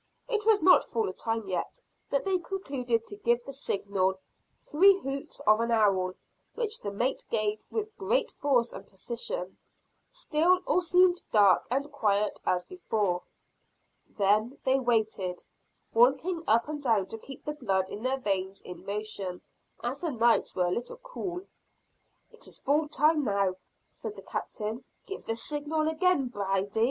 [0.27, 4.17] It was not full time yet, but they concluded to give the signal,
[4.59, 6.13] three hoots of an owl;
[6.55, 9.57] which the mate gave with great force and precision.
[10.09, 13.21] Still all seemed dark and quiet as before.
[14.17, 15.43] Then they waited,
[15.93, 19.43] walking up and down to keep the blood in their veins in motion,
[19.83, 21.45] as the nights were a little cool.
[22.31, 23.57] "It is full time now,"
[23.91, 26.79] said the Captain, "give the signal again, Brady."